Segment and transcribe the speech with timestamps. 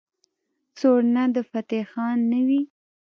[0.79, 2.61] سورنا د فتح خان نه وي.